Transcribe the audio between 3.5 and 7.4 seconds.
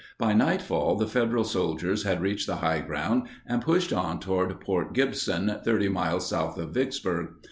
pushed on toward Port Gibson, 30 miles south of Vicksburg.